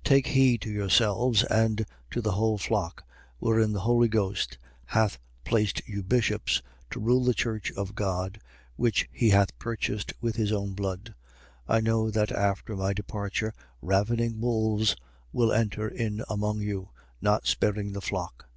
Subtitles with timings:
[0.00, 0.02] 20:28.
[0.02, 3.04] Take heed to yourselves and to the whole flock,
[3.38, 8.40] wherein the Holy Ghost hath placed you bishops, to rule the Church of God
[8.74, 11.14] which he hath purchased with his own blood.
[11.68, 11.76] 20:29.
[11.76, 14.96] I know that after my departure ravening wolves
[15.30, 16.88] will enter in among you,
[17.20, 18.48] not sparing the flock.